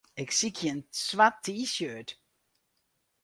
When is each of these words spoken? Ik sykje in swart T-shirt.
Ik 0.21 0.29
sykje 0.37 0.67
in 0.71 0.79
swart 1.03 1.37
T-shirt. 1.45 2.09